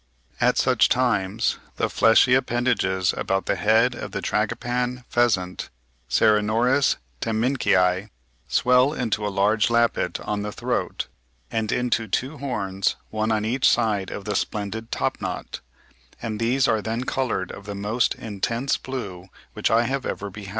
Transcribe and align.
At 0.41 0.57
such 0.57 0.89
times 0.89 1.59
the 1.75 1.87
fleshy 1.87 2.33
appendages 2.33 3.13
about 3.15 3.45
the 3.45 3.55
head 3.55 3.93
of 3.93 4.13
the 4.13 4.17
male 4.17 4.23
Tragopan 4.47 5.03
pheasant 5.07 5.69
(Ceriornis 6.09 6.95
Temminckii) 7.21 8.09
swell 8.47 8.93
into 8.93 9.27
a 9.27 9.29
large 9.29 9.69
lappet 9.69 10.19
on 10.27 10.41
the 10.41 10.51
throat 10.51 11.05
and 11.51 11.71
into 11.71 12.07
two 12.07 12.39
horns, 12.39 12.95
one 13.11 13.31
on 13.31 13.45
each 13.45 13.69
side 13.69 14.09
of 14.09 14.25
the 14.25 14.35
splendid 14.35 14.91
top 14.91 15.21
knot; 15.21 15.59
and 16.19 16.39
these 16.39 16.67
are 16.67 16.81
then 16.81 17.03
coloured 17.03 17.51
of 17.51 17.67
the 17.67 17.75
most 17.75 18.15
intense 18.15 18.77
blue 18.77 19.29
which 19.53 19.69
I 19.69 19.83
have 19.83 20.07
ever 20.07 20.31
beheld. 20.31 20.49